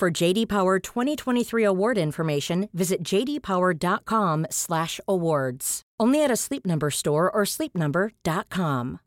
[0.00, 5.82] For JD Power 2023 award information, visit jdpower.com/awards.
[6.00, 9.00] Only at a Sleep Number store or sleepnumber.com.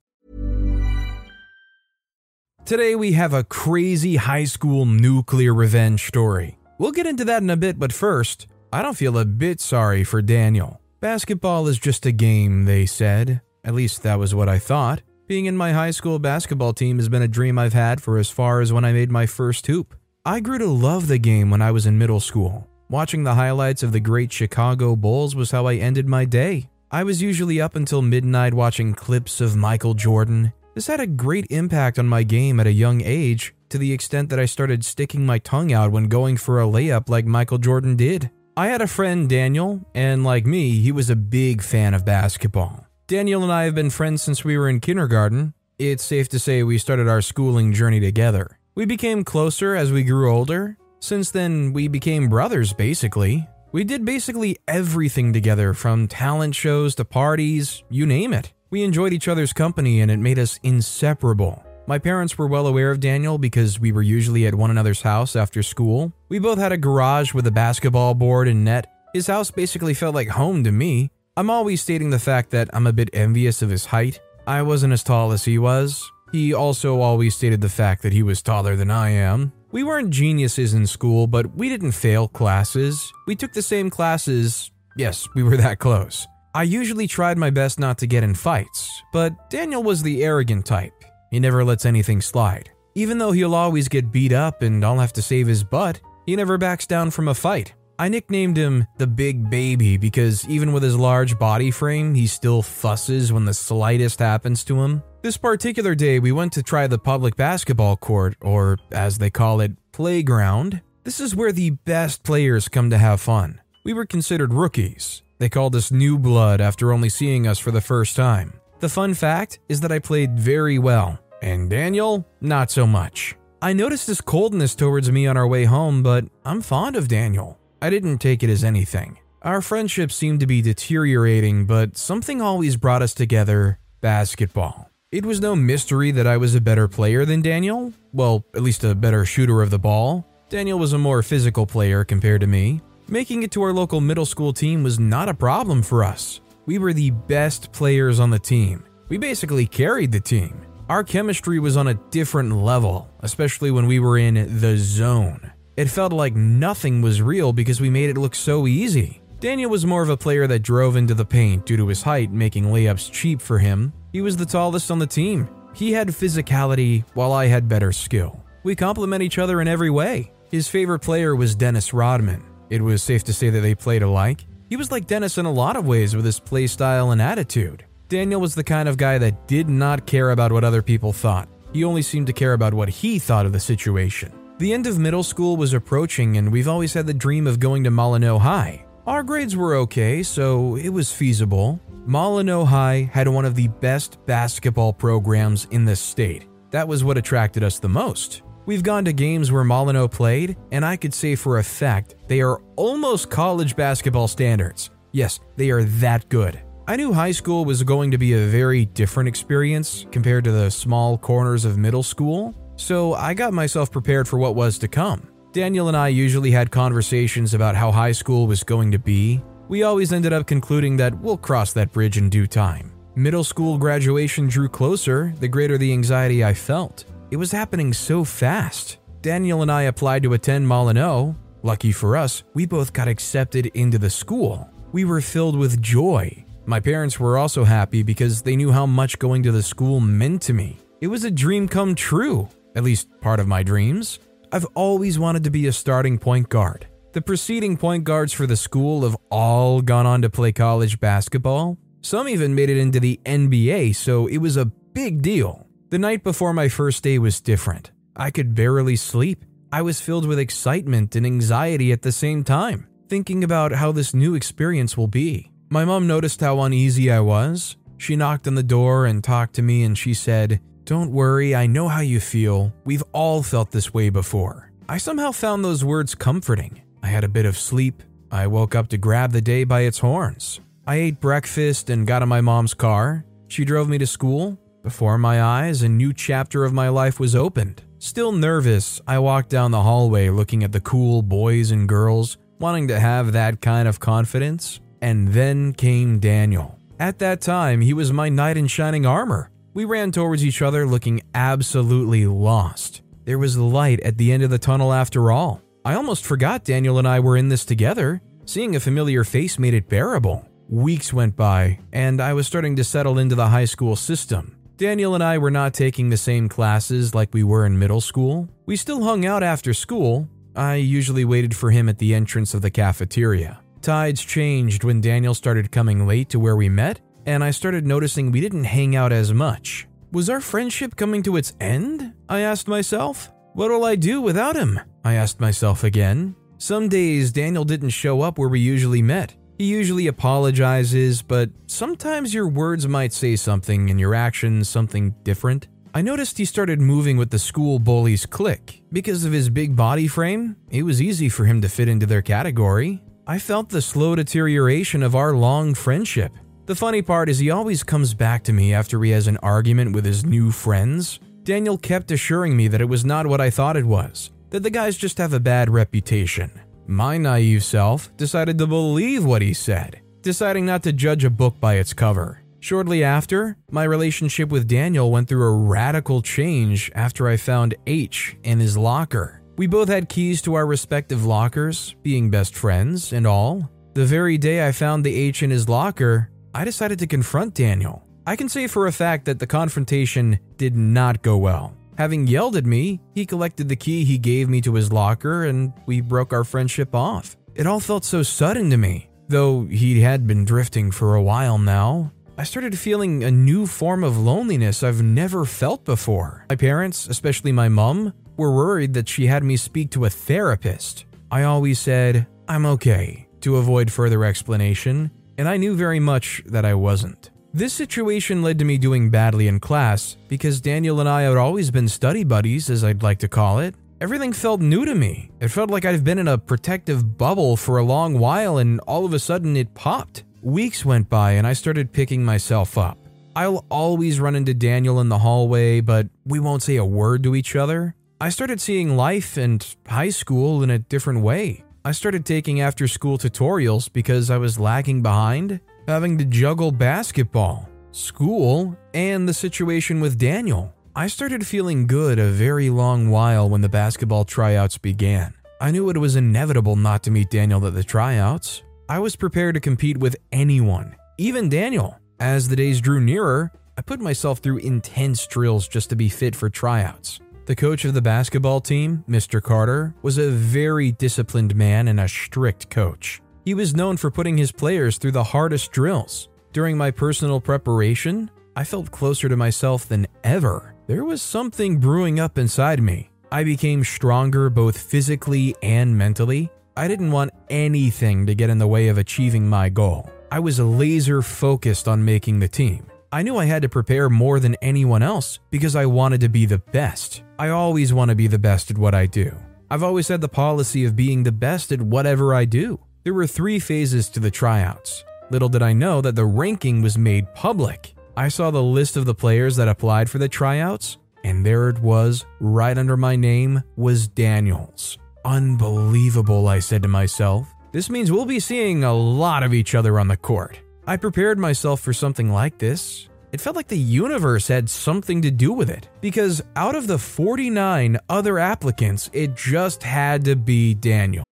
[2.64, 6.60] Today we have a crazy high school nuclear revenge story.
[6.78, 10.04] We'll get into that in a bit, but first, I don't feel a bit sorry
[10.04, 10.80] for Daniel.
[11.00, 13.42] Basketball is just a game, they said.
[13.64, 15.02] At least that was what I thought.
[15.26, 18.30] Being in my high school basketball team has been a dream I've had for as
[18.30, 19.96] far as when I made my first hoop.
[20.26, 22.66] I grew to love the game when I was in middle school.
[22.90, 26.70] Watching the highlights of the great Chicago Bulls was how I ended my day.
[26.90, 30.54] I was usually up until midnight watching clips of Michael Jordan.
[30.76, 34.30] This had a great impact on my game at a young age, to the extent
[34.30, 37.98] that I started sticking my tongue out when going for a layup like Michael Jordan
[37.98, 38.32] did.
[38.56, 42.88] I had a friend, Daniel, and like me, he was a big fan of basketball.
[43.08, 45.54] Daniel and I have been friends since we were in kindergarten.
[45.78, 48.58] It's safe to say we started our schooling journey together.
[48.76, 50.78] We became closer as we grew older.
[51.00, 53.48] Since then, we became brothers, basically.
[53.72, 58.52] We did basically everything together from talent shows to parties, you name it.
[58.72, 61.64] We enjoyed each other's company and it made us inseparable.
[61.86, 65.36] My parents were well aware of Daniel because we were usually at one another's house
[65.36, 66.12] after school.
[66.30, 68.92] We both had a garage with a basketball board and net.
[69.14, 71.12] His house basically felt like home to me.
[71.38, 74.20] I'm always stating the fact that I'm a bit envious of his height.
[74.48, 76.12] I wasn't as tall as he was.
[76.34, 79.54] He also always stated the fact that he was taller than I am.
[79.72, 83.14] We weren't geniuses in school, but we didn't fail classes.
[83.28, 84.72] We took the same classes.
[84.98, 86.28] Yes, we were that close.
[86.56, 90.66] I usually tried my best not to get in fights, but Daniel was the arrogant
[90.66, 90.94] type.
[91.30, 92.72] He never lets anything slide.
[92.96, 96.36] Even though he'll always get beat up and I'll have to save his butt, he
[96.36, 97.76] never backs down from a fight.
[98.00, 102.64] I nicknamed him the Big Baby because even with his large body frame, he still
[102.64, 105.04] fusses when the slightest happens to him.
[105.24, 109.62] This particular day, we went to try the public basketball court, or as they call
[109.62, 110.82] it, playground.
[111.06, 113.62] This is where the best players come to have fun.
[113.86, 117.80] We were considered rookies, they called us new blood after only seeing us for the
[117.80, 118.60] first time.
[118.82, 123.38] The fun fact is that I played very well, and Daniel, not so much.
[123.62, 127.58] I noticed his coldness towards me on our way home, but I'm fond of Daniel.
[127.82, 129.20] I didn't take it as anything.
[129.42, 134.90] Our friendship seemed to be deteriorating, but something always brought us together basketball.
[135.14, 137.94] It was no mystery that I was a better player than Daniel.
[138.14, 140.26] Well, at least a better shooter of the ball.
[140.50, 142.82] Daniel was a more physical player compared to me.
[143.08, 146.42] Making it to our local middle school team was not a problem for us.
[146.66, 148.86] We were the best players on the team.
[149.08, 150.66] We basically carried the team.
[150.90, 155.52] Our chemistry was on a different level, especially when we were in the zone.
[155.78, 159.22] It felt like nothing was real because we made it look so easy.
[159.44, 162.32] Daniel was more of a player that drove into the paint due to his height,
[162.32, 163.92] making layups cheap for him.
[164.14, 165.50] He was the tallest on the team.
[165.74, 168.42] He had physicality while I had better skill.
[168.64, 170.32] We complement each other in every way.
[170.50, 172.42] His favorite player was Dennis Rodman.
[172.70, 174.46] It was safe to say that they played alike.
[174.70, 177.84] He was like Dennis in a lot of ways with his playstyle and attitude.
[178.08, 181.50] Daniel was the kind of guy that did not care about what other people thought.
[181.74, 184.32] He only seemed to care about what he thought of the situation.
[184.60, 187.84] The end of middle school was approaching, and we've always had the dream of going
[187.84, 188.86] to Molyneux High.
[189.06, 191.78] Our grades were okay, so it was feasible.
[192.06, 196.48] Molyneux High had one of the best basketball programs in the state.
[196.72, 198.44] That was what attracted us the most.
[198.66, 202.42] We've gone to games where Molyneux played, and I could say for a fact they
[202.42, 204.90] are almost college basketball standards.
[205.12, 206.62] Yes, they are that good.
[206.88, 210.72] I knew high school was going to be a very different experience compared to the
[210.72, 215.28] small corners of middle school, so I got myself prepared for what was to come.
[215.54, 219.40] Daniel and I usually had conversations about how high school was going to be.
[219.68, 222.92] We always ended up concluding that we'll cross that bridge in due time.
[223.16, 227.06] Middle school graduation drew closer, the greater the anxiety I felt.
[227.30, 228.98] It was happening so fast.
[229.22, 231.36] Daniel and I applied to attend Molyneux.
[231.62, 234.68] Lucky for us, we both got accepted into the school.
[234.92, 236.46] We were filled with joy.
[236.66, 240.42] My parents were also happy because they knew how much going to the school meant
[240.44, 240.80] to me.
[241.00, 244.18] It was a dream come true, at least part of my dreams.
[244.54, 246.86] I've always wanted to be a starting point guard.
[247.14, 251.80] The preceding point guards for the school have all gone on to play college basketball.
[252.02, 255.66] Some even made it into the NBA, so it was a big deal.
[255.90, 257.90] The night before my first day was different.
[258.16, 259.44] I could barely sleep.
[259.72, 264.14] I was filled with excitement and anxiety at the same time, thinking about how this
[264.14, 265.50] new experience will be.
[265.72, 267.76] My mom noticed how uneasy I was.
[267.98, 271.66] She knocked on the door and talked to me, and she said, Don't worry, I
[271.66, 272.74] know how you feel.
[272.84, 274.70] We've all felt this way before.
[274.90, 276.82] I somehow found those words comforting.
[277.02, 278.04] I had a bit of sleep.
[278.30, 280.60] I woke up to grab the day by its horns.
[280.86, 283.24] I ate breakfast and got in my mom's car.
[283.48, 284.60] She drove me to school.
[284.84, 287.82] Before my eyes, a new chapter of my life was opened.
[288.00, 292.90] Still nervous, I walked down the hallway looking at the cool boys and girls, wanting
[292.90, 294.82] to have that kind of confidence.
[295.02, 296.78] And then came Daniel.
[297.00, 299.50] At that time, he was my knight in shining armor.
[299.76, 303.02] We ran towards each other looking absolutely lost.
[303.26, 305.62] There was light at the end of the tunnel after all.
[305.84, 308.22] I almost forgot Daniel and I were in this together.
[308.46, 310.48] Seeing a familiar face made it bearable.
[310.70, 314.56] Weeks went by, and I was starting to settle into the high school system.
[314.78, 318.50] Daniel and I were not taking the same classes like we were in middle school.
[318.68, 320.30] We still hung out after school.
[320.56, 323.60] I usually waited for him at the entrance of the cafeteria.
[323.82, 328.32] Tides changed when Daniel started coming late to where we met, and I started noticing
[328.32, 329.88] we didn't hang out as much.
[330.12, 332.14] Was our friendship coming to its end?
[332.30, 333.32] I asked myself.
[333.54, 334.80] What will I do without him?
[335.04, 336.36] I asked myself again.
[336.58, 339.36] Some days Daniel didn't show up where we usually met.
[339.58, 345.68] He usually apologizes, but sometimes your words might say something and your actions something different.
[345.94, 348.82] I noticed he started moving with the school bullies clique.
[348.92, 352.24] Because of his big body frame, it was easy for him to fit into their
[352.24, 353.04] category.
[353.28, 356.34] I felt the slow deterioration of our long friendship.
[356.66, 359.94] The funny part is, he always comes back to me after he has an argument
[359.94, 361.20] with his new friends.
[361.44, 364.70] Daniel kept assuring me that it was not what I thought it was, that the
[364.70, 366.52] guys just have a bad reputation.
[366.88, 371.60] My naive self decided to believe what he said, deciding not to judge a book
[371.60, 372.40] by its cover.
[372.62, 378.38] Shortly after, my relationship with Daniel went through a radical change after I found H
[378.44, 379.42] in his locker.
[379.58, 383.70] We both had keys to our respective lockers, being best friends and all.
[383.96, 388.04] The very day I found the H in his locker, I decided to confront Daniel.
[388.28, 391.76] I can say for a fact that the confrontation did not go well.
[391.98, 395.74] Having yelled at me, he collected the key he gave me to his locker and
[395.86, 397.36] we broke our friendship off.
[397.56, 399.10] It all felt so sudden to me.
[399.28, 404.04] Though he had been drifting for a while now, I started feeling a new form
[404.04, 406.46] of loneliness I've never felt before.
[406.50, 411.06] My parents, especially my mum, were worried that she had me speak to a therapist.
[411.32, 416.66] I always said, I'm okay, to avoid further explanation, and I knew very much that
[416.66, 417.32] I wasn't.
[417.54, 421.70] This situation led to me doing badly in class because Daniel and I had always
[421.70, 423.76] been study buddies, as I'd like to call it.
[424.02, 425.30] Everything felt new to me.
[425.40, 429.06] It felt like I'd been in a protective bubble for a long while and all
[429.06, 430.24] of a sudden it popped.
[430.42, 432.98] Weeks went by and I started picking myself up.
[433.36, 437.36] I'll always run into Daniel in the hallway, but we won't say a word to
[437.36, 437.96] each other.
[438.20, 441.64] I started seeing life and high school in a different way.
[441.86, 447.68] I started taking after school tutorials because I was lagging behind having to juggle basketball,
[447.92, 450.74] school, and the situation with Daniel.
[450.96, 455.34] I started feeling good a very long while when the basketball tryouts began.
[455.60, 458.64] I knew it was inevitable not to meet Daniel at the tryouts.
[458.88, 462.00] I was prepared to compete with anyone, even Daniel.
[462.18, 466.34] As the days drew nearer, I put myself through intense drills just to be fit
[466.34, 467.20] for tryouts.
[467.46, 469.44] The coach of the basketball team, Mr.
[469.44, 473.22] Carter, was a very disciplined man and a strict coach.
[473.44, 476.30] He was known for putting his players through the hardest drills.
[476.54, 480.74] During my personal preparation, I felt closer to myself than ever.
[480.88, 483.10] There was something brewing up inside me.
[483.30, 486.50] I became stronger both physically and mentally.
[486.78, 490.10] I didn't want anything to get in the way of achieving my goal.
[490.32, 492.86] I was laser focused on making the team.
[493.14, 496.48] I knew I had to prepare more than anyone else because I wanted to be
[496.48, 497.22] the best.
[497.38, 499.38] I always want to be the best at what I do.
[499.70, 502.80] I've always had the policy of being the best at whatever I do.
[503.04, 505.06] There were three phases to the tryouts.
[505.30, 507.94] Little did I know that the ranking was made public.
[508.18, 511.78] I saw the list of the players that applied for the tryouts, and there it
[511.78, 514.98] was, right under my name, was Daniels.
[515.24, 517.48] Unbelievable, I said to myself.
[517.74, 520.60] This means we'll be seeing a lot of each other on the court.
[520.86, 523.08] I prepared myself for something like this.
[523.32, 526.98] It felt like the universe had something to do with it, because out of the
[526.98, 531.24] 49 other applicants, it just had to be Daniel.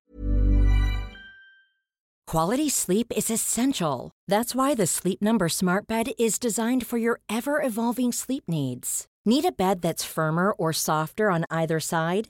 [2.27, 4.10] Quality sleep is essential.
[4.25, 9.05] That's why the Sleep Number Smart Bed is designed for your ever evolving sleep needs.
[9.25, 12.29] Need a bed that's firmer or softer on either side?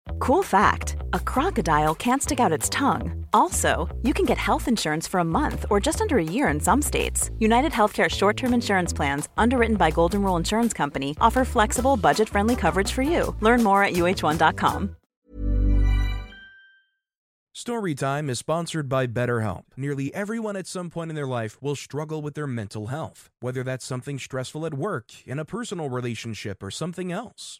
[0.19, 3.25] Cool fact a crocodile can't stick out its tongue.
[3.33, 6.59] Also, you can get health insurance for a month or just under a year in
[6.59, 7.29] some states.
[7.39, 12.29] United Healthcare short term insurance plans, underwritten by Golden Rule Insurance Company, offer flexible, budget
[12.29, 13.35] friendly coverage for you.
[13.41, 14.95] Learn more at uhone.com.
[17.53, 19.63] Storytime is sponsored by BetterHelp.
[19.75, 23.61] Nearly everyone at some point in their life will struggle with their mental health, whether
[23.61, 27.59] that's something stressful at work, in a personal relationship, or something else.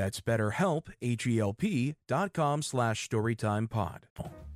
[0.00, 4.04] That's betterhelp, H-E-L-P dot com slash storytimepod.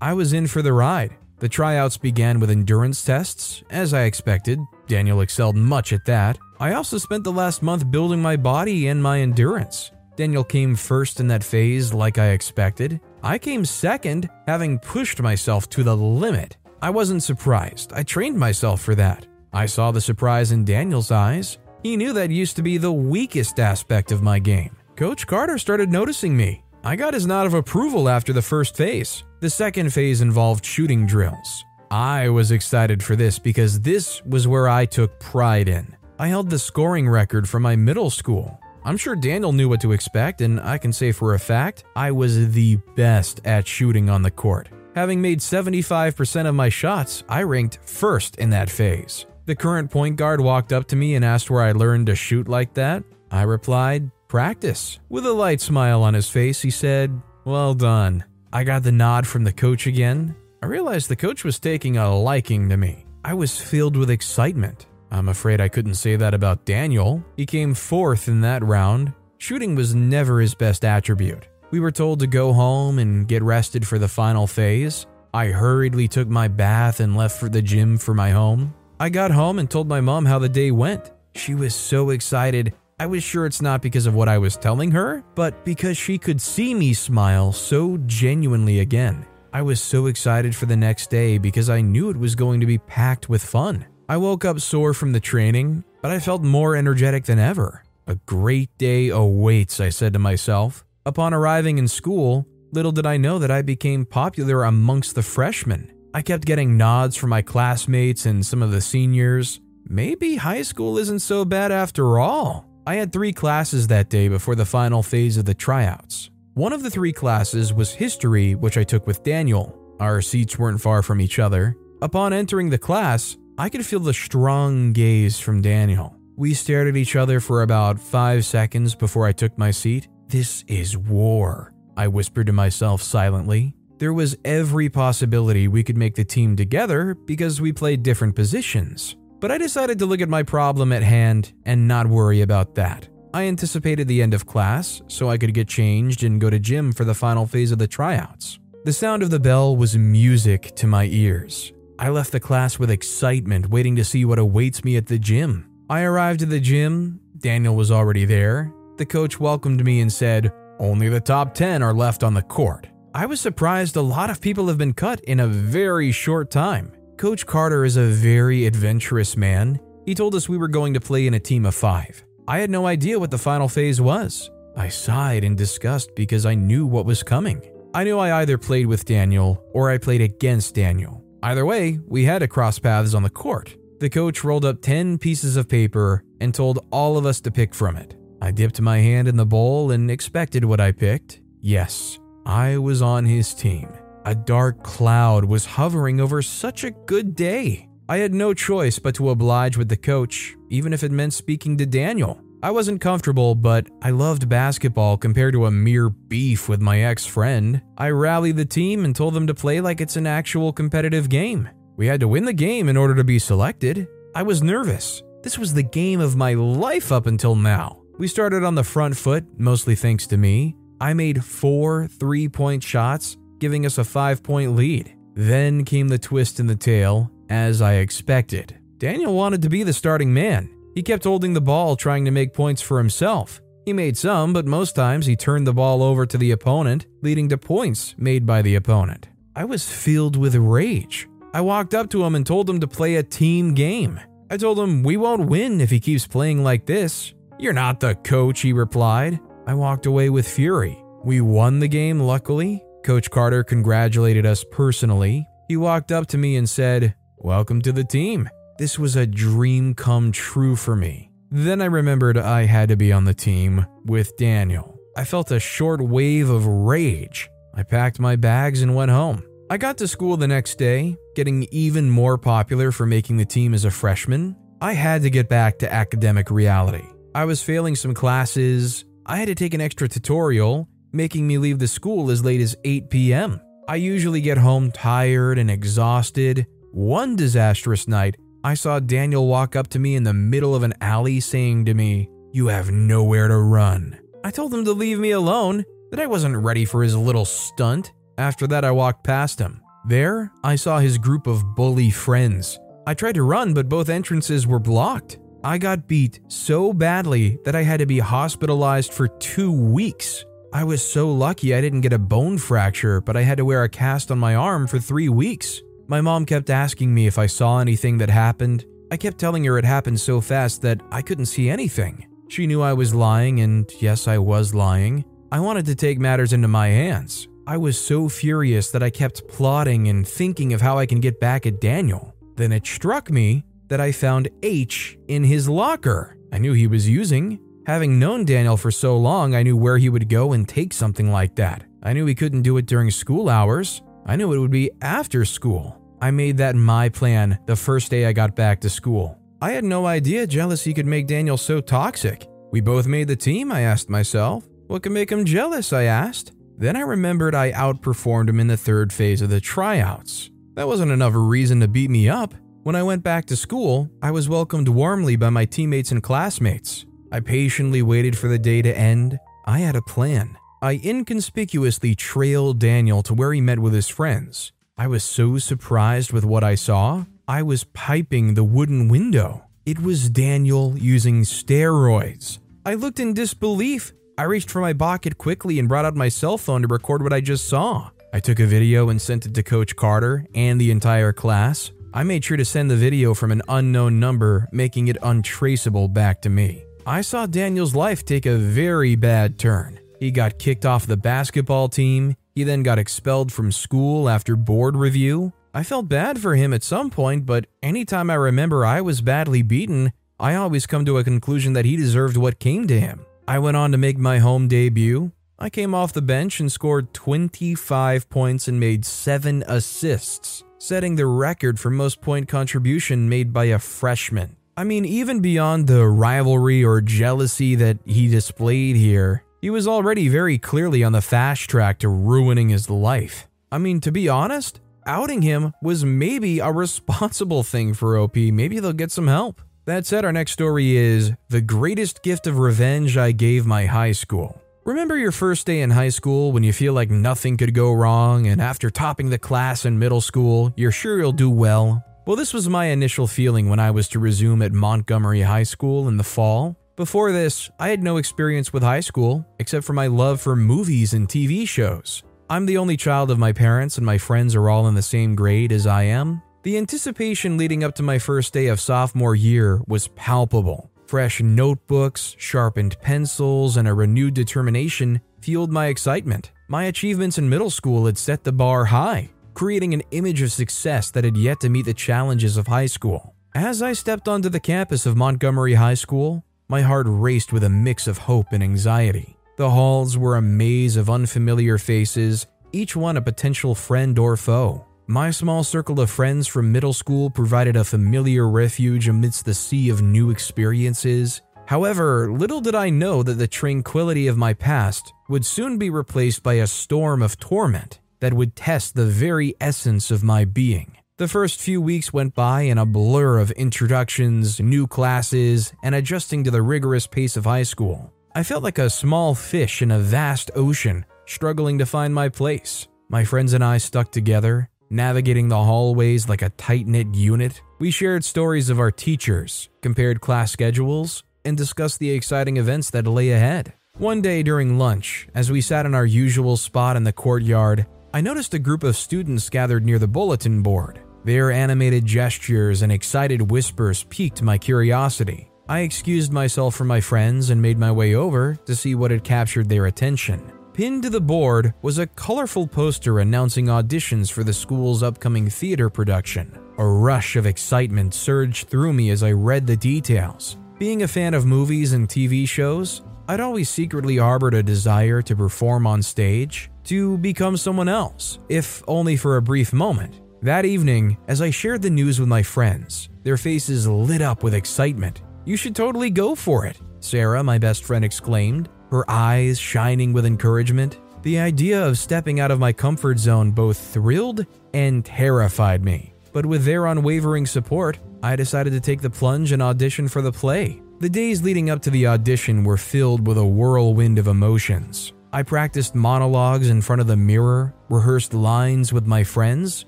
[0.01, 1.19] I was in for the ride.
[1.39, 3.63] The tryouts began with endurance tests.
[3.69, 6.39] As I expected, Daniel excelled much at that.
[6.61, 9.91] I also spent the last month building my body and my endurance.
[10.17, 12.99] Daniel came first in that phase like I expected.
[13.23, 16.57] I came second, having pushed myself to the limit.
[16.81, 17.93] I wasn't surprised.
[17.93, 19.27] I trained myself for that.
[19.53, 21.59] I saw the surprise in Daniel's eyes.
[21.83, 24.75] He knew that used to be the weakest aspect of my game.
[24.97, 26.63] Coach Carter started noticing me.
[26.85, 29.25] I got his nod of approval after the first phase.
[29.41, 31.65] The second phase involved shooting drills.
[31.91, 35.97] I was excited for this because this was where I took pride in.
[36.21, 38.61] I held the scoring record for my middle school.
[38.85, 42.13] I'm sure Daniel knew what to expect, and I can say for a fact, I
[42.13, 44.69] was the best at shooting on the court.
[44.95, 49.27] Having made 75% of my shots, I ranked first in that phase.
[49.47, 52.49] The current point guard walked up to me and asked where I learned to shoot
[52.49, 53.03] like that.
[53.33, 54.99] I replied, Practice.
[55.09, 58.25] With a light smile on his face, he said, Well done.
[58.53, 60.35] I got the nod from the coach again.
[60.61, 63.07] I realized the coach was taking a liking to me.
[63.25, 64.87] I was filled with excitement.
[65.13, 67.25] I'm afraid I couldn't say that about Daniel.
[67.37, 69.13] He came fourth in that round.
[69.39, 71.47] Shooting was never his best attribute.
[71.71, 75.07] We were told to go home and get rested for the final phase.
[75.33, 78.75] I hurriedly took my bath and left for the gym for my home.
[78.99, 81.13] I got home and told my mom how the day went.
[81.37, 82.75] She was so excited.
[82.97, 86.17] I was sure it's not because of what I was telling her, but because she
[86.17, 89.27] could see me smile so genuinely again.
[89.53, 92.67] I was so excited for the next day because I knew it was going to
[92.67, 93.85] be packed with fun.
[94.09, 97.83] I woke up sore from the training, but I felt more energetic than ever.
[98.07, 100.85] A great day awaits, I said to myself.
[101.05, 105.93] Upon arriving in school, little did I know that I became popular amongst the freshmen.
[106.15, 109.61] I kept getting nods from my classmates and some of the seniors.
[109.85, 112.69] Maybe high school isn't so bad after all.
[112.87, 116.29] I had three classes that day before the final phase of the tryouts.
[116.53, 119.75] One of the three classes was history, which I took with Daniel.
[120.01, 121.77] Our seats weren't far from each other.
[122.03, 126.15] Upon entering the class, I could feel the strong gaze from Daniel.
[126.37, 130.09] We stared at each other for about five seconds before I took my seat.
[130.29, 133.75] This is war, I whispered to myself silently.
[133.97, 139.17] There was every possibility we could make the team together because we played different positions.
[139.45, 143.07] But I decided to look at my problem at hand and not worry about that.
[143.35, 146.95] I anticipated the end of class so I could get changed and go to gym
[146.95, 148.59] for the final phase of the tryouts.
[148.87, 151.75] The sound of the bell was music to my ears.
[151.99, 155.69] I left the class with excitement, waiting to see what awaits me at the gym.
[155.91, 158.73] I arrived at the gym, Daniel was already there.
[158.97, 162.89] The coach welcomed me and said, Only the top 10 are left on the court.
[163.15, 166.93] I was surprised a lot of people have been cut in a very short time.
[167.17, 169.79] Coach Carter is a very adventurous man.
[170.05, 172.25] He told us we were going to play in a team of five.
[172.49, 174.51] I had no idea what the final phase was.
[174.77, 177.63] I sighed in disgust because I knew what was coming.
[177.95, 181.25] I knew I either played with Daniel or I played against Daniel.
[181.45, 183.77] Either way, we had to cross paths on the court.
[184.01, 187.75] The coach rolled up 10 pieces of paper and told all of us to pick
[187.75, 188.17] from it.
[188.43, 191.41] I dipped my hand in the bowl and expected what I picked.
[191.61, 193.89] Yes, I was on his team.
[194.27, 197.91] A dark cloud was hovering over such a good day.
[198.09, 201.77] I had no choice but to oblige with the coach, even if it meant speaking
[201.77, 202.41] to Daniel.
[202.63, 207.27] I wasn't comfortable, but I loved basketball compared to a mere beef with my ex
[207.27, 207.83] friend.
[207.99, 211.69] I rallied the team and told them to play like it's an actual competitive game.
[211.99, 214.09] We had to win the game in order to be selected.
[214.35, 215.23] I was nervous.
[215.43, 218.01] This was the game of my life up until now.
[218.19, 220.77] We started on the front foot, mostly thanks to me.
[220.99, 225.17] I made four three point shots, giving us a five point lead.
[225.33, 228.79] Then came the twist in the tail, as I expected.
[228.99, 230.69] Daniel wanted to be the starting man.
[230.95, 233.63] He kept holding the ball, trying to make points for himself.
[233.87, 237.49] He made some, but most times he turned the ball over to the opponent, leading
[237.49, 239.31] to points made by the opponent.
[239.57, 241.27] I was filled with rage.
[241.55, 244.21] I walked up to him and told him to play a team game.
[244.51, 247.33] I told him we won't win if he keeps playing like this.
[247.59, 249.41] You're not the coach, he replied.
[249.67, 251.03] I walked away with fury.
[251.25, 252.85] We won the game, luckily.
[253.05, 255.47] Coach Carter congratulated us personally.
[255.69, 258.49] He walked up to me and said, Welcome to the team.
[258.79, 261.31] This was a dream come true for me.
[261.51, 264.99] Then I remembered I had to be on the team with Daniel.
[265.19, 267.51] I felt a short wave of rage.
[267.75, 269.45] I packed my bags and went home.
[269.69, 273.75] I got to school the next day, getting even more popular for making the team
[273.75, 274.57] as a freshman.
[274.81, 277.05] I had to get back to academic reality.
[277.35, 279.05] I was failing some classes.
[279.27, 282.77] I had to take an extra tutorial, making me leave the school as late as
[282.85, 283.61] 8 p.m.
[283.89, 286.67] I usually get home tired and exhausted.
[286.91, 290.95] One disastrous night, I saw Daniel walk up to me in the middle of an
[291.01, 294.19] alley saying to me, You have nowhere to run.
[294.43, 298.13] I told him to leave me alone, that I wasn't ready for his little stunt.
[298.39, 299.81] After that, I walked past him.
[300.07, 302.79] There, I saw his group of bully friends.
[303.07, 305.39] I tried to run, but both entrances were blocked.
[305.63, 310.45] I got beat so badly that I had to be hospitalized for two weeks.
[310.75, 313.85] I was so lucky I didn't get a bone fracture, but I had to wear
[313.85, 315.81] a cast on my arm for three weeks.
[316.09, 318.85] My mom kept asking me if I saw anything that happened.
[319.13, 322.27] I kept telling her it happened so fast that I couldn't see anything.
[322.49, 325.25] She knew I was lying, and yes, I was lying.
[325.53, 327.47] I wanted to take matters into my hands.
[327.69, 331.39] I was so furious that I kept plotting and thinking of how I can get
[331.39, 332.35] back at Daniel.
[332.57, 336.37] Then it struck me that I found H in his locker.
[336.51, 337.61] I knew he was using.
[337.87, 341.31] Having known Daniel for so long, I knew where he would go and take something
[341.31, 341.85] like that.
[342.03, 344.01] I knew he couldn't do it during school hours.
[344.25, 346.01] I knew it would be after school.
[346.23, 349.39] I made that my plan the first day I got back to school.
[349.61, 352.47] I had no idea jealousy could make Daniel so toxic.
[352.73, 354.67] We both made the team, I asked myself.
[354.87, 355.93] What could make him jealous?
[355.93, 356.53] I asked.
[356.79, 360.51] Then I remembered I outperformed him in the third phase of the tryouts.
[360.73, 362.55] That wasn't enough reason to beat me up.
[362.83, 367.05] When I went back to school, I was welcomed warmly by my teammates and classmates.
[367.35, 369.41] I patiently waited for the day to end.
[369.65, 370.57] I had a plan.
[370.81, 374.71] I inconspicuously trailed Daniel to where he met with his friends.
[374.97, 379.65] I was so surprised with what I saw, I was piping the wooden window.
[379.85, 382.61] It was Daniel using steroids.
[382.87, 384.13] I looked in disbelief.
[384.39, 387.33] I reached for my pocket quickly and brought out my cell phone to record what
[387.33, 388.11] I just saw.
[388.33, 391.91] I took a video and sent it to Coach Carter and the entire class.
[392.13, 396.41] I made sure to send the video from an unknown number, making it untraceable back
[396.43, 396.85] to me.
[397.07, 400.01] I saw Daniel's life take a very bad turn.
[400.21, 402.35] He got kicked off the basketball team.
[402.55, 405.53] He then got expelled from school after board review.
[405.75, 409.61] I felt bad for him at some point, but anytime I remember I was badly
[409.61, 413.27] beaten, I always come to a conclusion that he deserved what came to him.
[413.47, 415.31] I went on to make my home debut.
[415.59, 421.27] I came off the bench and scored 25 points and made 7 assists, setting the
[421.27, 424.57] record for most point contribution made by a freshman.
[424.77, 430.29] I mean, even beyond the rivalry or jealousy that he displayed here, he was already
[430.29, 433.49] very clearly on the fast track to ruining his life.
[433.71, 438.35] I mean, to be honest, outing him was maybe a responsible thing for OP.
[438.35, 439.63] Maybe they'll get some help.
[439.85, 444.13] That said, our next story is The Greatest Gift of Revenge I Gave My High
[444.13, 444.61] School.
[444.85, 448.49] Remember your first day in high school when you feel like nothing could go wrong,
[448.49, 452.05] and after topping the class in middle school, you're sure you'll do well?
[452.27, 456.09] Well, this was my initial feeling when I was to resume at Montgomery High School
[456.09, 456.75] in the fall.
[456.97, 461.13] Before this, I had no experience with high school except for my love for movies
[461.13, 462.23] and TV shows.
[462.49, 465.35] I'm the only child of my parents, and my friends are all in the same
[465.35, 466.41] grade as I am.
[466.63, 470.91] The anticipation leading up to my first day of sophomore year was palpable.
[471.07, 476.53] Fresh notebooks, sharpened pencils, and a renewed determination fueled my excitement.
[476.69, 481.11] My achievements in middle school had set the bar high, creating an image of success
[481.13, 483.35] that had yet to meet the challenges of high school.
[483.55, 487.69] As I stepped onto the campus of Montgomery High School, my heart raced with a
[487.69, 489.37] mix of hope and anxiety.
[489.57, 494.85] The halls were a maze of unfamiliar faces, each one a potential friend or foe.
[495.07, 499.91] My small circle of friends from middle school provided a familiar refuge amidst the sea
[499.91, 501.43] of new experiences.
[501.67, 506.43] However, little did I know that the tranquility of my past would soon be replaced
[506.43, 510.97] by a storm of torment that would test the very essence of my being.
[511.19, 516.43] The first few weeks went by in a blur of introductions, new classes, and adjusting
[516.45, 518.15] to the rigorous pace of high school.
[518.35, 522.89] I felt like a small fish in a vast ocean, struggling to find my place.
[523.11, 527.61] My friends and I stuck together, navigating the hallways like a tight knit unit.
[527.79, 533.07] We shared stories of our teachers, compared class schedules, and discussed the exciting events that
[533.07, 533.75] lay ahead.
[533.99, 538.21] One day during lunch, as we sat in our usual spot in the courtyard, I
[538.21, 541.01] noticed a group of students gathered near the bulletin board.
[541.25, 545.51] Their animated gestures and excited whispers piqued my curiosity.
[545.69, 549.25] I excused myself from my friends and made my way over to see what had
[549.25, 550.53] captured their attention.
[550.75, 555.91] Pinned to the board was a colorful poster announcing auditions for the school's upcoming theater
[555.91, 556.57] production.
[556.79, 560.57] A rush of excitement surged through me as I read the details.
[560.79, 565.35] Being a fan of movies and TV shows, I'd always secretly harbored a desire to
[565.35, 570.21] perform on stage, to become someone else, if only for a brief moment.
[570.43, 574.53] That evening, as I shared the news with my friends, their faces lit up with
[574.53, 575.23] excitement.
[575.47, 580.27] You should totally go for it, Sarah, my best friend, exclaimed, her eyes shining with
[580.27, 580.99] encouragement.
[581.23, 586.13] The idea of stepping out of my comfort zone both thrilled and terrified me.
[586.35, 590.33] But with their unwavering support, I decided to take the plunge and audition for the
[590.33, 590.83] play.
[591.01, 595.13] The days leading up to the audition were filled with a whirlwind of emotions.
[595.33, 599.87] I practiced monologues in front of the mirror, rehearsed lines with my friends,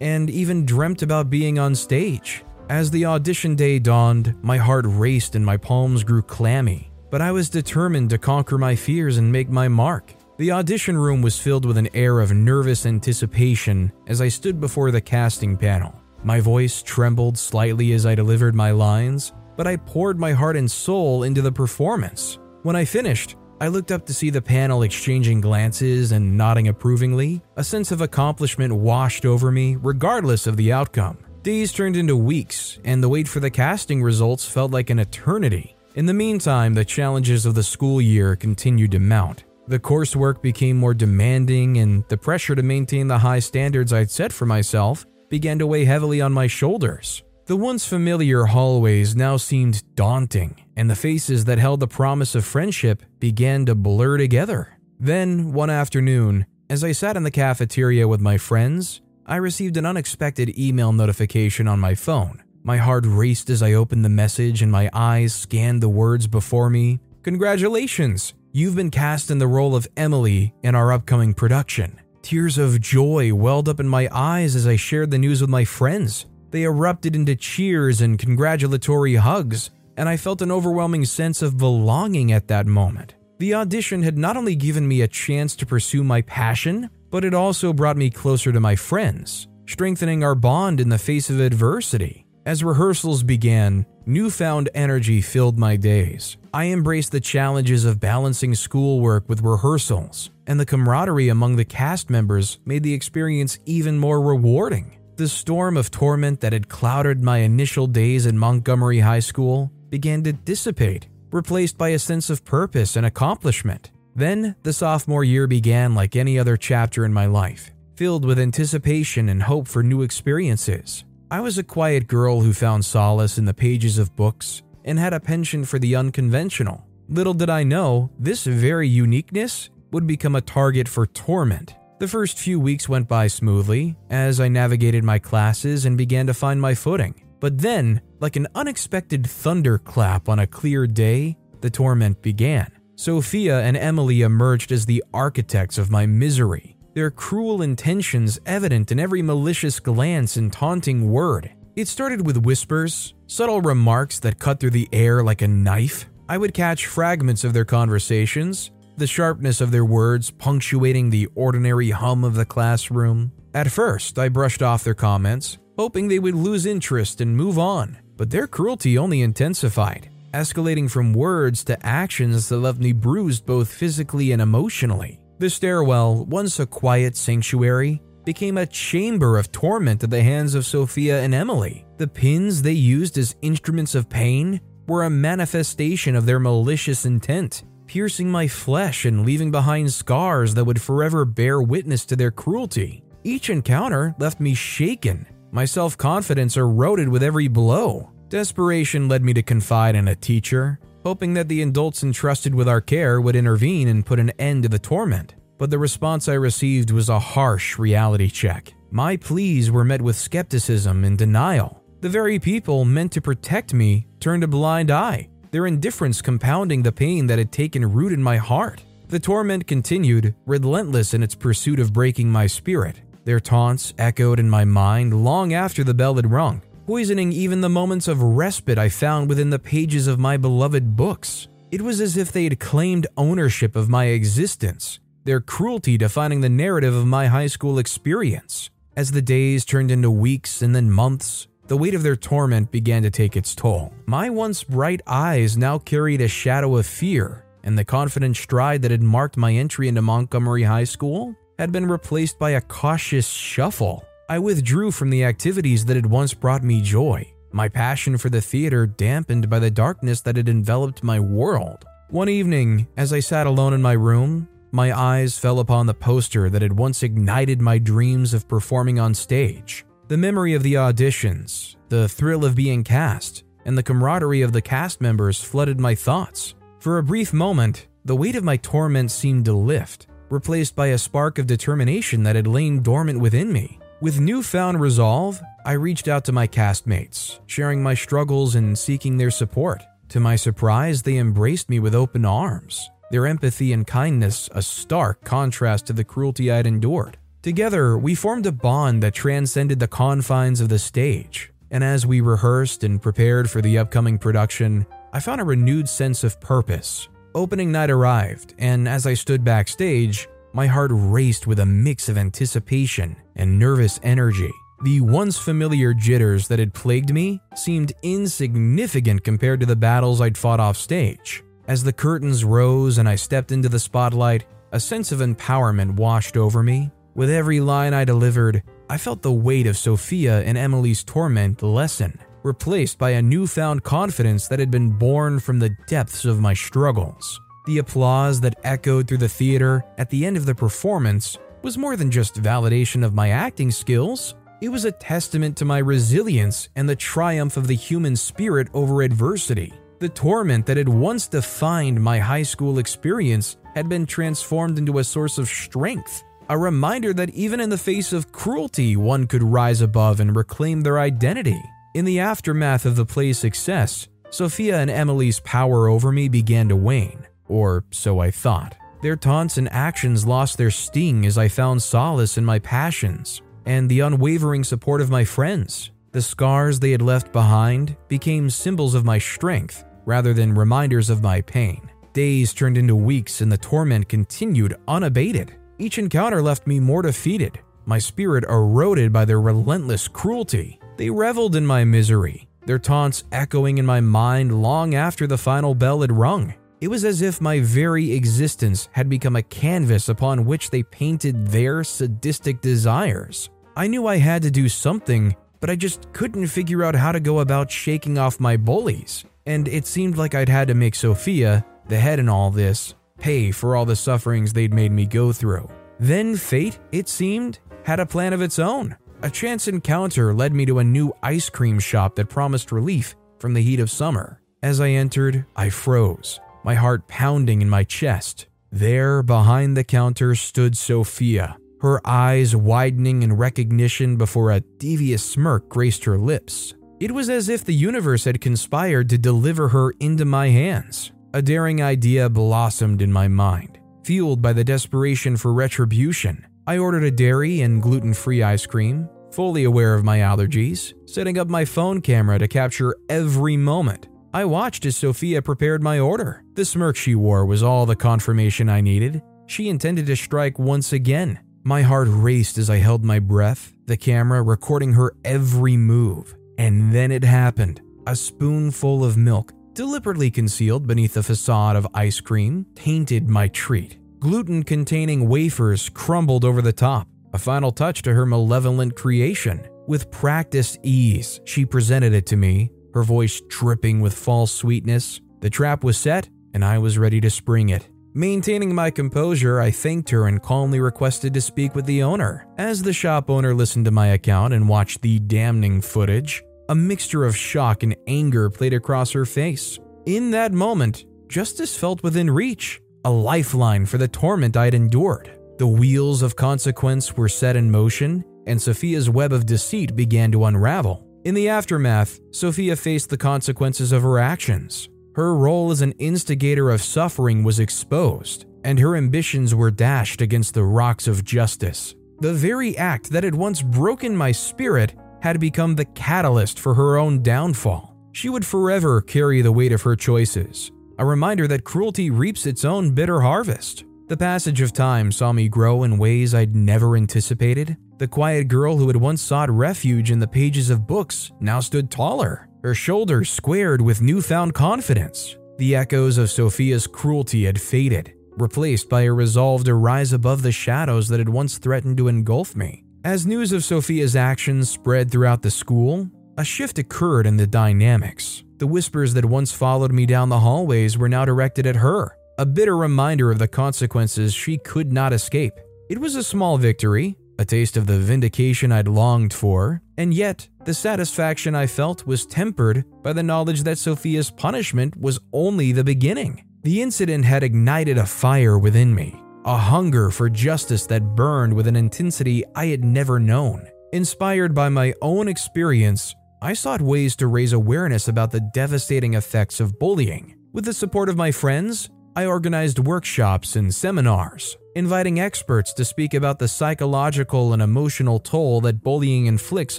[0.00, 2.42] and even dreamt about being on stage.
[2.70, 7.32] As the audition day dawned, my heart raced and my palms grew clammy, but I
[7.32, 10.14] was determined to conquer my fears and make my mark.
[10.38, 14.90] The audition room was filled with an air of nervous anticipation as I stood before
[14.90, 15.94] the casting panel.
[16.24, 20.70] My voice trembled slightly as I delivered my lines, but I poured my heart and
[20.70, 22.38] soul into the performance.
[22.62, 27.42] When I finished, I looked up to see the panel exchanging glances and nodding approvingly.
[27.56, 31.18] A sense of accomplishment washed over me, regardless of the outcome.
[31.42, 35.76] Days turned into weeks, and the wait for the casting results felt like an eternity.
[35.96, 39.42] In the meantime, the challenges of the school year continued to mount.
[39.66, 44.32] The coursework became more demanding, and the pressure to maintain the high standards I'd set
[44.32, 47.24] for myself began to weigh heavily on my shoulders.
[47.48, 52.44] The once familiar hallways now seemed daunting, and the faces that held the promise of
[52.44, 54.76] friendship began to blur together.
[55.00, 59.86] Then, one afternoon, as I sat in the cafeteria with my friends, I received an
[59.86, 62.42] unexpected email notification on my phone.
[62.64, 66.68] My heart raced as I opened the message and my eyes scanned the words before
[66.68, 67.00] me.
[67.22, 68.34] Congratulations!
[68.52, 71.98] You've been cast in the role of Emily in our upcoming production.
[72.20, 75.64] Tears of joy welled up in my eyes as I shared the news with my
[75.64, 76.26] friends.
[76.50, 82.32] They erupted into cheers and congratulatory hugs, and I felt an overwhelming sense of belonging
[82.32, 83.14] at that moment.
[83.38, 87.34] The audition had not only given me a chance to pursue my passion, but it
[87.34, 92.24] also brought me closer to my friends, strengthening our bond in the face of adversity.
[92.46, 96.38] As rehearsals began, newfound energy filled my days.
[96.54, 102.08] I embraced the challenges of balancing schoolwork with rehearsals, and the camaraderie among the cast
[102.08, 104.96] members made the experience even more rewarding.
[105.18, 110.22] The storm of torment that had clouded my initial days in Montgomery High School began
[110.22, 113.90] to dissipate, replaced by a sense of purpose and accomplishment.
[114.14, 119.28] Then, the sophomore year began like any other chapter in my life, filled with anticipation
[119.28, 121.04] and hope for new experiences.
[121.32, 125.12] I was a quiet girl who found solace in the pages of books and had
[125.12, 126.86] a penchant for the unconventional.
[127.08, 131.74] Little did I know, this very uniqueness would become a target for torment.
[131.98, 136.34] The first few weeks went by smoothly as I navigated my classes and began to
[136.34, 137.26] find my footing.
[137.40, 142.70] But then, like an unexpected thunderclap on a clear day, the torment began.
[142.94, 149.00] Sophia and Emily emerged as the architects of my misery, their cruel intentions evident in
[149.00, 151.50] every malicious glance and taunting word.
[151.74, 156.08] It started with whispers, subtle remarks that cut through the air like a knife.
[156.28, 161.90] I would catch fragments of their conversations, the sharpness of their words punctuating the ordinary
[161.90, 163.32] hum of the classroom.
[163.54, 167.98] At first, I brushed off their comments, hoping they would lose interest and move on,
[168.16, 173.72] but their cruelty only intensified escalating from words to actions that left me bruised both
[173.72, 175.20] physically and emotionally.
[175.38, 180.66] The stairwell, once a quiet sanctuary, became a chamber of torment at the hands of
[180.66, 181.86] Sophia and Emily.
[181.96, 187.62] The pins they used as instruments of pain were a manifestation of their malicious intent,
[187.88, 193.02] piercing my flesh and leaving behind scars that would forever bear witness to their cruelty.
[193.24, 198.12] Each encounter left me shaken, my self confidence eroded with every blow.
[198.28, 202.82] Desperation led me to confide in a teacher, hoping that the adults entrusted with our
[202.82, 205.34] care would intervene and put an end to the torment.
[205.56, 208.72] But the response I received was a harsh reality check.
[208.90, 211.82] My pleas were met with skepticism and denial.
[212.00, 216.92] The very people meant to protect me turned a blind eye, their indifference compounding the
[216.92, 218.82] pain that had taken root in my heart.
[219.08, 223.00] The torment continued, relentless in its pursuit of breaking my spirit.
[223.24, 227.68] Their taunts echoed in my mind long after the bell had rung, poisoning even the
[227.68, 231.48] moments of respite I found within the pages of my beloved books.
[231.70, 236.48] It was as if they had claimed ownership of my existence, their cruelty defining the
[236.48, 238.70] narrative of my high school experience.
[238.96, 243.02] As the days turned into weeks and then months, the weight of their torment began
[243.02, 243.92] to take its toll.
[244.06, 248.90] My once bright eyes now carried a shadow of fear, and the confident stride that
[248.90, 254.04] had marked my entry into Montgomery High School had been replaced by a cautious shuffle.
[254.28, 258.40] I withdrew from the activities that had once brought me joy, my passion for the
[258.40, 261.84] theater dampened by the darkness that had enveloped my world.
[262.08, 266.48] One evening, as I sat alone in my room, my eyes fell upon the poster
[266.50, 269.84] that had once ignited my dreams of performing on stage.
[270.08, 274.62] The memory of the auditions, the thrill of being cast, and the camaraderie of the
[274.62, 276.54] cast members flooded my thoughts.
[276.78, 280.96] For a brief moment, the weight of my torment seemed to lift, replaced by a
[280.96, 283.80] spark of determination that had lain dormant within me.
[284.00, 289.30] With newfound resolve, I reached out to my castmates, sharing my struggles and seeking their
[289.30, 289.82] support.
[290.08, 295.22] To my surprise, they embraced me with open arms, their empathy and kindness a stark
[295.22, 297.17] contrast to the cruelty I'd endured.
[297.42, 302.20] Together, we formed a bond that transcended the confines of the stage, and as we
[302.20, 307.70] rehearsed and prepared for the upcoming production, I found a renewed sense of purpose Opening
[307.70, 313.16] night arrived, and as I stood backstage, my heart raced with a mix of anticipation
[313.36, 314.50] and nervous energy.
[314.82, 320.38] The once familiar jitters that had plagued me seemed insignificant compared to the battles I'd
[320.38, 321.44] fought off stage.
[321.68, 326.36] As the curtains rose and I stepped into the spotlight, a sense of empowerment washed
[326.36, 326.90] over me.
[327.18, 332.16] With every line I delivered, I felt the weight of Sophia and Emily's torment lessen
[332.44, 337.40] replaced by a newfound confidence that had been born from the depths of my struggles.
[337.66, 341.96] The applause that echoed through the theater at the end of the performance was more
[341.96, 344.36] than just validation of my acting skills.
[344.60, 349.02] It was a testament to my resilience and the triumph of the human spirit over
[349.02, 349.72] adversity.
[349.98, 355.04] The torment that had once defined my high school experience had been transformed into a
[355.04, 359.80] source of strength, a reminder that even in the face of cruelty, one could rise
[359.80, 361.62] above and reclaim their identity.
[361.94, 366.76] In the aftermath of the play's success, Sophia and Emily's power over me began to
[366.76, 368.76] wane, or so I thought.
[369.02, 373.88] Their taunts and actions lost their sting as I found solace in my passions and
[373.88, 375.90] the unwavering support of my friends.
[376.12, 381.22] The scars they had left behind became symbols of my strength rather than reminders of
[381.22, 381.90] my pain.
[382.14, 385.54] Days turned into weeks and the torment continued unabated.
[385.80, 390.80] Each encounter left me more defeated, my spirit eroded by their relentless cruelty.
[390.96, 395.76] They reveled in my misery, their taunts echoing in my mind long after the final
[395.76, 396.54] bell had rung.
[396.80, 401.46] It was as if my very existence had become a canvas upon which they painted
[401.46, 403.48] their sadistic desires.
[403.76, 407.20] I knew I had to do something, but I just couldn't figure out how to
[407.20, 409.24] go about shaking off my bullies.
[409.46, 413.50] And it seemed like I'd had to make Sophia, the head in all this, pay
[413.50, 415.68] for all the sufferings they'd made me go through.
[416.00, 418.96] Then fate, it seemed, had a plan of its own.
[419.22, 423.54] A chance encounter led me to a new ice cream shop that promised relief from
[423.54, 424.40] the heat of summer.
[424.62, 428.46] As I entered, I froze, my heart pounding in my chest.
[428.70, 435.68] There, behind the counter, stood Sophia, her eyes widening in recognition before a devious smirk
[435.68, 436.74] graced her lips.
[437.00, 441.12] It was as if the universe had conspired to deliver her into my hands.
[441.34, 446.46] A daring idea blossomed in my mind, fueled by the desperation for retribution.
[446.66, 451.36] I ordered a dairy and gluten free ice cream, fully aware of my allergies, setting
[451.36, 454.08] up my phone camera to capture every moment.
[454.32, 456.44] I watched as Sophia prepared my order.
[456.54, 459.20] The smirk she wore was all the confirmation I needed.
[459.46, 461.40] She intended to strike once again.
[461.62, 466.34] My heart raced as I held my breath, the camera recording her every move.
[466.56, 467.82] And then it happened.
[468.06, 473.96] A spoonful of milk, deliberately concealed beneath the facade of ice cream, tainted my treat.
[474.18, 479.64] Gluten containing wafers crumbled over the top, a final touch to her malevolent creation.
[479.86, 485.20] With practiced ease, she presented it to me, her voice dripping with false sweetness.
[485.42, 487.88] The trap was set, and I was ready to spring it.
[488.14, 492.48] Maintaining my composure, I thanked her and calmly requested to speak with the owner.
[492.58, 497.24] As the shop owner listened to my account and watched the damning footage, a mixture
[497.24, 499.78] of shock and anger played across her face.
[500.06, 505.30] In that moment, justice felt within reach, a lifeline for the torment I'd endured.
[505.58, 510.44] The wheels of consequence were set in motion, and Sophia's web of deceit began to
[510.44, 511.06] unravel.
[511.24, 514.88] In the aftermath, Sophia faced the consequences of her actions.
[515.14, 520.54] Her role as an instigator of suffering was exposed, and her ambitions were dashed against
[520.54, 521.94] the rocks of justice.
[522.20, 526.96] The very act that had once broken my spirit had become the catalyst for her
[526.96, 527.96] own downfall.
[528.12, 532.64] She would forever carry the weight of her choices, a reminder that cruelty reaps its
[532.64, 533.84] own bitter harvest.
[534.08, 537.76] The passage of time saw me grow in ways I'd never anticipated.
[537.98, 541.90] The quiet girl who had once sought refuge in the pages of books now stood
[541.90, 545.36] taller, her shoulders squared with newfound confidence.
[545.58, 550.52] The echoes of Sophia's cruelty had faded, replaced by a resolve to rise above the
[550.52, 552.84] shadows that had once threatened to engulf me.
[553.08, 558.44] As news of Sophia's actions spread throughout the school, a shift occurred in the dynamics.
[558.58, 562.44] The whispers that once followed me down the hallways were now directed at her, a
[562.44, 565.54] bitter reminder of the consequences she could not escape.
[565.88, 570.46] It was a small victory, a taste of the vindication I'd longed for, and yet
[570.66, 575.82] the satisfaction I felt was tempered by the knowledge that Sophia's punishment was only the
[575.82, 576.44] beginning.
[576.62, 581.66] The incident had ignited a fire within me, a hunger for justice that burned with
[581.66, 583.66] an intensity I had never known.
[583.94, 589.58] Inspired by my own experience, I sought ways to raise awareness about the devastating effects
[589.58, 590.36] of bullying.
[590.52, 596.12] With the support of my friends, I organized workshops and seminars, inviting experts to speak
[596.12, 599.78] about the psychological and emotional toll that bullying inflicts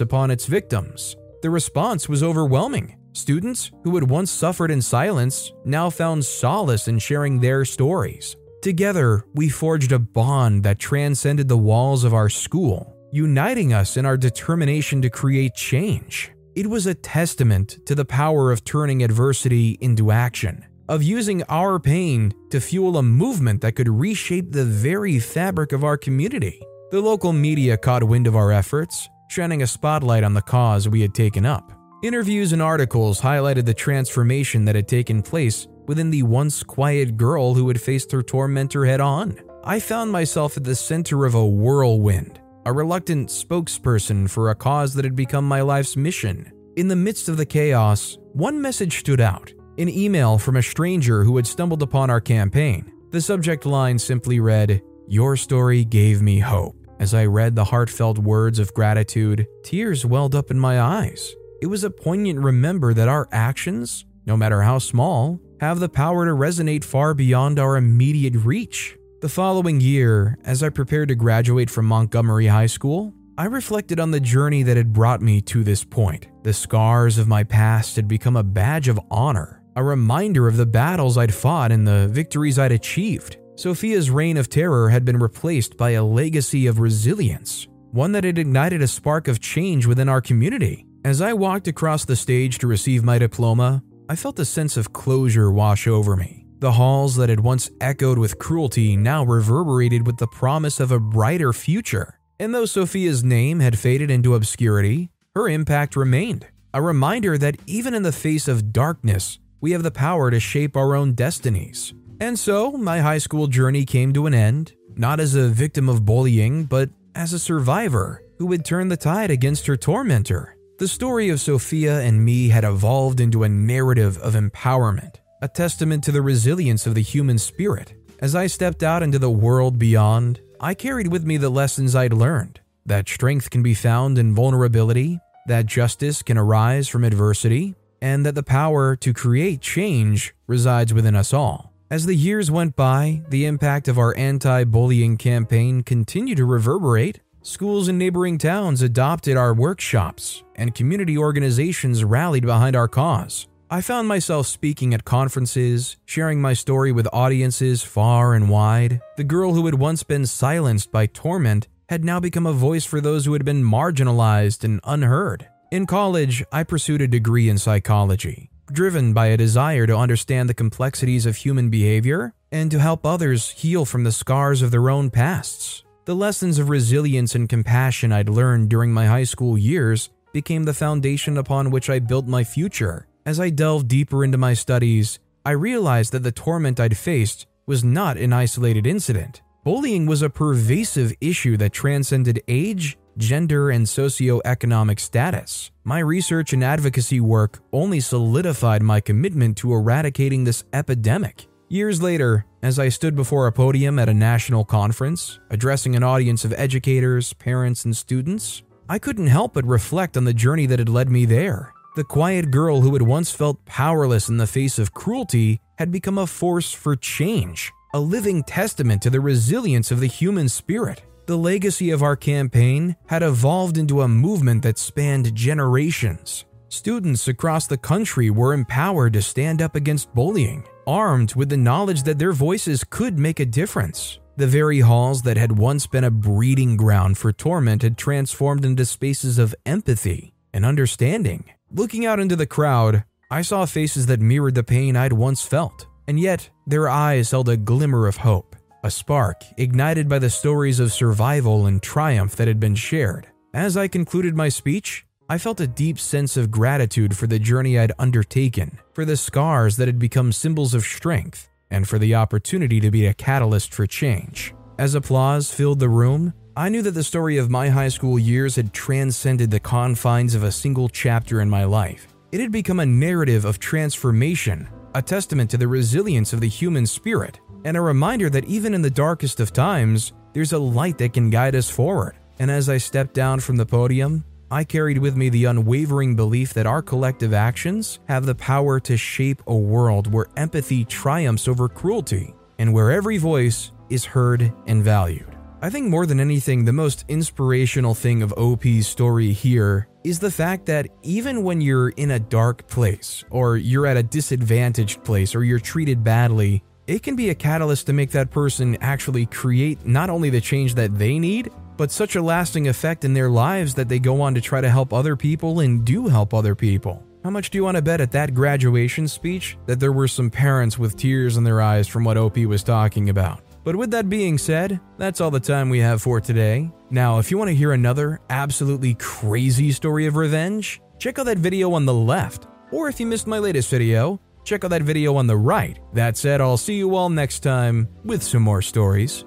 [0.00, 1.14] upon its victims.
[1.42, 2.96] The response was overwhelming.
[3.12, 8.34] Students who had once suffered in silence now found solace in sharing their stories.
[8.62, 14.04] Together, we forged a bond that transcended the walls of our school, uniting us in
[14.04, 16.30] our determination to create change.
[16.54, 21.78] It was a testament to the power of turning adversity into action, of using our
[21.78, 26.60] pain to fuel a movement that could reshape the very fabric of our community.
[26.90, 31.00] The local media caught wind of our efforts, shining a spotlight on the cause we
[31.00, 31.72] had taken up.
[32.02, 37.54] Interviews and articles highlighted the transformation that had taken place within the once quiet girl
[37.54, 39.38] who had faced her tormentor head on.
[39.64, 44.94] I found myself at the center of a whirlwind, a reluctant spokesperson for a cause
[44.94, 46.50] that had become my life's mission.
[46.76, 51.24] In the midst of the chaos, one message stood out an email from a stranger
[51.24, 52.92] who had stumbled upon our campaign.
[53.10, 56.76] The subject line simply read, Your story gave me hope.
[56.98, 61.34] As I read the heartfelt words of gratitude, tears welled up in my eyes.
[61.62, 66.24] It was a poignant remember that our actions, no matter how small, have the power
[66.24, 68.96] to resonate far beyond our immediate reach.
[69.20, 74.10] The following year, as I prepared to graduate from Montgomery High School, I reflected on
[74.10, 76.28] the journey that had brought me to this point.
[76.44, 80.64] The scars of my past had become a badge of honor, a reminder of the
[80.64, 83.36] battles I'd fought and the victories I'd achieved.
[83.56, 88.38] Sophia's reign of terror had been replaced by a legacy of resilience, one that had
[88.38, 90.86] ignited a spark of change within our community.
[91.04, 94.92] As I walked across the stage to receive my diploma, I felt a sense of
[94.92, 96.44] closure wash over me.
[96.58, 100.98] The halls that had once echoed with cruelty now reverberated with the promise of a
[100.98, 102.18] brighter future.
[102.40, 106.48] And though Sophia's name had faded into obscurity, her impact remained.
[106.74, 110.76] A reminder that even in the face of darkness, we have the power to shape
[110.76, 111.94] our own destinies.
[112.20, 116.04] And so, my high school journey came to an end, not as a victim of
[116.04, 120.56] bullying, but as a survivor who would turn the tide against her tormentor.
[120.80, 126.02] The story of Sophia and me had evolved into a narrative of empowerment, a testament
[126.04, 127.92] to the resilience of the human spirit.
[128.20, 132.14] As I stepped out into the world beyond, I carried with me the lessons I'd
[132.14, 138.24] learned that strength can be found in vulnerability, that justice can arise from adversity, and
[138.24, 141.74] that the power to create change resides within us all.
[141.90, 147.20] As the years went by, the impact of our anti bullying campaign continued to reverberate
[147.42, 153.48] Schools in neighboring towns adopted our workshops, and community organizations rallied behind our cause.
[153.70, 159.00] I found myself speaking at conferences, sharing my story with audiences far and wide.
[159.16, 163.00] The girl who had once been silenced by torment had now become a voice for
[163.00, 165.48] those who had been marginalized and unheard.
[165.70, 170.54] In college, I pursued a degree in psychology, driven by a desire to understand the
[170.54, 175.08] complexities of human behavior and to help others heal from the scars of their own
[175.08, 175.84] pasts.
[176.06, 180.72] The lessons of resilience and compassion I'd learned during my high school years became the
[180.72, 183.06] foundation upon which I built my future.
[183.26, 187.84] As I delved deeper into my studies, I realized that the torment I'd faced was
[187.84, 189.42] not an isolated incident.
[189.62, 195.70] Bullying was a pervasive issue that transcended age, gender, and socioeconomic status.
[195.84, 201.46] My research and advocacy work only solidified my commitment to eradicating this epidemic.
[201.72, 206.44] Years later, as I stood before a podium at a national conference, addressing an audience
[206.44, 210.88] of educators, parents, and students, I couldn't help but reflect on the journey that had
[210.88, 211.72] led me there.
[211.94, 216.18] The quiet girl who had once felt powerless in the face of cruelty had become
[216.18, 221.04] a force for change, a living testament to the resilience of the human spirit.
[221.26, 226.46] The legacy of our campaign had evolved into a movement that spanned generations.
[226.68, 232.02] Students across the country were empowered to stand up against bullying, armed with the knowledge
[232.02, 234.18] that their voices could make a difference.
[234.36, 238.84] The very halls that had once been a breeding ground for torment had transformed into
[238.84, 241.44] spaces of empathy and understanding.
[241.70, 245.86] Looking out into the crowd, I saw faces that mirrored the pain I'd once felt,
[246.08, 250.80] and yet their eyes held a glimmer of hope a spark ignited by the stories
[250.80, 253.26] of survival and triumph that had been shared.
[253.52, 257.78] As I concluded my speech, I felt a deep sense of gratitude for the journey
[257.78, 262.80] I'd undertaken, for the scars that had become symbols of strength, and for the opportunity
[262.80, 264.52] to be a catalyst for change.
[264.80, 268.56] As applause filled the room, I knew that the story of my high school years
[268.56, 272.08] had transcended the confines of a single chapter in my life.
[272.32, 276.86] It had become a narrative of transformation, a testament to the resilience of the human
[276.86, 281.12] spirit and a reminder that even in the darkest of times, there's a light that
[281.12, 282.16] can guide us forward.
[282.40, 286.54] And as I stepped down from the podium, I carried with me the unwavering belief
[286.54, 291.68] that our collective actions have the power to shape a world where empathy triumphs over
[291.68, 295.36] cruelty and where every voice is heard and valued.
[295.62, 300.32] I think more than anything, the most inspirational thing of OP's story here is the
[300.32, 305.32] fact that even when you're in a dark place, or you're at a disadvantaged place,
[305.36, 309.86] or you're treated badly, it can be a catalyst to make that person actually create
[309.86, 313.72] not only the change that they need, but such a lasting effect in their lives
[313.72, 317.02] that they go on to try to help other people and do help other people.
[317.24, 320.28] How much do you want to bet at that graduation speech that there were some
[320.28, 323.40] parents with tears in their eyes from what OP was talking about?
[323.64, 326.70] But with that being said, that's all the time we have for today.
[326.90, 331.38] Now, if you want to hear another absolutely crazy story of revenge, check out that
[331.38, 332.46] video on the left.
[332.72, 335.78] Or if you missed my latest video, check out that video on the right.
[335.94, 339.24] That said, I'll see you all next time with some more stories.